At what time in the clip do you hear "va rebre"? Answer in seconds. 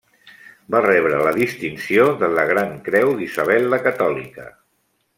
0.75-1.19